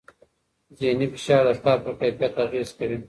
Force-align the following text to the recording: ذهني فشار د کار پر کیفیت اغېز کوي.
ذهني 0.79 1.05
فشار 1.13 1.41
د 1.47 1.51
کار 1.63 1.77
پر 1.83 1.93
کیفیت 2.01 2.33
اغېز 2.45 2.69
کوي. 2.77 2.97